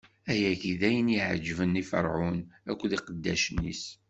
[0.31, 3.83] Ayagi d ayen i yeɛeǧben i Ferɛun akked iqeddacen-is.